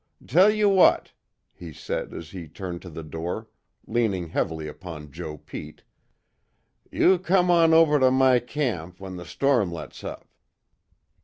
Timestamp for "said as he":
1.71-2.47